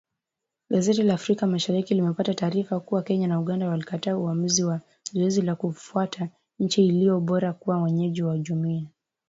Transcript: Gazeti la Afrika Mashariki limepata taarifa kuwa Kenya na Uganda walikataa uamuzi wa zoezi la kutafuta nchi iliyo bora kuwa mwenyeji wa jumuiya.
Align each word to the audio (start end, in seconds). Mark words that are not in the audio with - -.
Gazeti 0.69 1.03
la 1.03 1.13
Afrika 1.13 1.45
Mashariki 1.47 1.93
limepata 1.95 2.33
taarifa 2.33 2.79
kuwa 2.79 3.03
Kenya 3.03 3.27
na 3.27 3.39
Uganda 3.39 3.67
walikataa 3.69 4.15
uamuzi 4.17 4.63
wa 4.63 4.81
zoezi 5.13 5.41
la 5.41 5.55
kutafuta 5.55 6.29
nchi 6.59 6.85
iliyo 6.87 7.19
bora 7.19 7.53
kuwa 7.53 7.79
mwenyeji 7.79 8.23
wa 8.23 8.37
jumuiya. 8.37 8.87